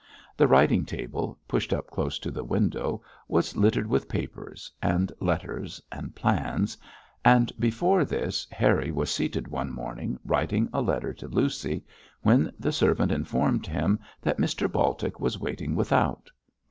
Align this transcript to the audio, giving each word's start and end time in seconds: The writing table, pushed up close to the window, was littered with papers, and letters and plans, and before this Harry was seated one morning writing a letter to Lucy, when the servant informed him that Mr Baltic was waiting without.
The 0.35 0.47
writing 0.47 0.83
table, 0.83 1.37
pushed 1.47 1.71
up 1.71 1.91
close 1.91 2.17
to 2.17 2.31
the 2.31 2.43
window, 2.43 3.03
was 3.27 3.55
littered 3.55 3.85
with 3.85 4.09
papers, 4.09 4.71
and 4.81 5.11
letters 5.19 5.79
and 5.91 6.15
plans, 6.15 6.75
and 7.23 7.53
before 7.59 8.03
this 8.03 8.47
Harry 8.51 8.89
was 8.89 9.11
seated 9.11 9.47
one 9.47 9.71
morning 9.71 10.19
writing 10.25 10.67
a 10.73 10.81
letter 10.81 11.13
to 11.13 11.27
Lucy, 11.27 11.85
when 12.23 12.51
the 12.59 12.71
servant 12.71 13.11
informed 13.11 13.67
him 13.67 13.99
that 14.23 14.39
Mr 14.39 14.67
Baltic 14.67 15.19
was 15.19 15.37
waiting 15.39 15.75
without. 15.75 16.31